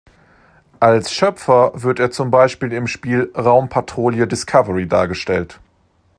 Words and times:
Als 0.79 1.11
Schöpfer 1.13 1.73
wird 1.75 1.99
er 1.99 2.09
zum 2.09 2.31
Beispiel 2.31 2.73
im 2.73 2.87
Spiel 2.87 3.31
„Raumpatrouille 3.37 4.25
Discovery“ 4.25 4.87
dargestellt. 4.87 5.59